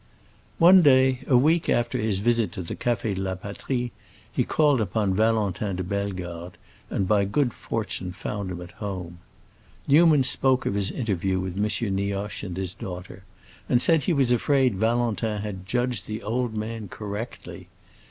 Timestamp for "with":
11.39-11.55